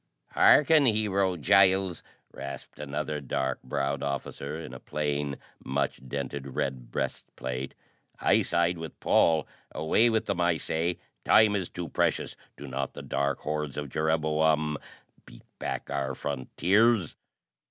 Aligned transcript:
"Hearken, 0.31 0.87
Hero 0.87 1.37
Giles!" 1.37 2.01
rasped 2.33 2.79
another 2.79 3.21
dark 3.21 3.61
browed 3.61 4.01
officer 4.01 4.59
in 4.59 4.73
a 4.73 4.79
plain, 4.79 5.37
much 5.63 6.01
dented 6.07 6.55
red 6.55 6.89
breast 6.89 7.27
plate. 7.35 7.75
"I 8.19 8.41
side 8.41 8.79
with 8.79 8.99
Paul. 8.99 9.47
Away 9.71 10.09
with 10.09 10.25
them, 10.25 10.41
I 10.41 10.57
say! 10.57 10.97
Time 11.23 11.55
is 11.55 11.69
too 11.69 11.87
precious. 11.87 12.35
Do 12.57 12.67
not 12.67 12.93
the 12.95 13.03
dark 13.03 13.41
hordes 13.41 13.77
of 13.77 13.89
Jereboam 13.89 14.77
beat 15.27 15.43
back 15.59 15.91
our 15.91 16.15
frontiers?" 16.15 17.15